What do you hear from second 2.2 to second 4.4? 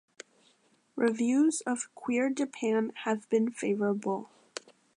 Japan" have been favorable.